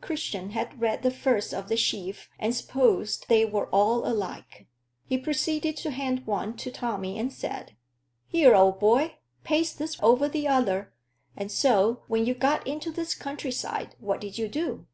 Christian 0.00 0.50
had 0.50 0.80
read 0.80 1.04
the 1.04 1.10
first 1.12 1.54
of 1.54 1.68
the 1.68 1.76
sheaf, 1.76 2.28
and 2.36 2.52
supposed 2.52 3.26
they 3.28 3.44
were 3.44 3.68
all 3.68 4.04
alike. 4.08 4.66
He 5.06 5.16
proceeded 5.16 5.76
to 5.76 5.92
hand 5.92 6.26
one 6.26 6.56
to 6.56 6.72
Tommy 6.72 7.16
and 7.16 7.32
said 7.32 7.76
"Here, 8.26 8.56
old 8.56 8.80
boy, 8.80 9.18
paste 9.44 9.78
this 9.78 9.96
over 10.02 10.28
the 10.28 10.48
other. 10.48 10.92
And 11.36 11.52
so, 11.52 12.02
when 12.08 12.26
you 12.26 12.34
got 12.34 12.66
into 12.66 12.90
this 12.90 13.14
country 13.14 13.52
side, 13.52 13.94
what 14.00 14.20
did 14.20 14.36
you 14.36 14.48
do?" 14.48 14.88